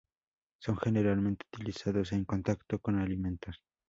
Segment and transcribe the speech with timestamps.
[0.59, 3.61] Son generalmente utilizados en contacto con alimentos.